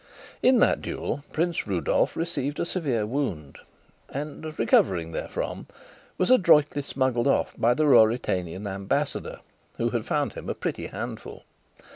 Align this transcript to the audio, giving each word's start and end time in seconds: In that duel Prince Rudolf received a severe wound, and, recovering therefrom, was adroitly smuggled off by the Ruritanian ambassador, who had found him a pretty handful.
In 0.41 0.57
that 0.61 0.81
duel 0.81 1.23
Prince 1.31 1.67
Rudolf 1.67 2.15
received 2.17 2.59
a 2.59 2.65
severe 2.65 3.05
wound, 3.05 3.59
and, 4.09 4.57
recovering 4.57 5.11
therefrom, 5.13 5.67
was 6.17 6.31
adroitly 6.31 6.81
smuggled 6.81 7.27
off 7.27 7.53
by 7.55 7.75
the 7.75 7.85
Ruritanian 7.85 8.65
ambassador, 8.65 9.41
who 9.77 9.91
had 9.91 10.05
found 10.07 10.33
him 10.33 10.49
a 10.49 10.55
pretty 10.55 10.87
handful. 10.87 11.43